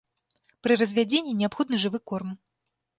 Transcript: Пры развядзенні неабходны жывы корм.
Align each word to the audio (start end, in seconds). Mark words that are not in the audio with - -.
Пры 0.63 0.79
развядзенні 0.83 1.37
неабходны 1.45 1.75
жывы 1.87 2.05
корм. 2.13 2.37